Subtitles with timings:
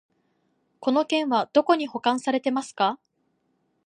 [0.79, 2.99] この件はどこに保管されてますか？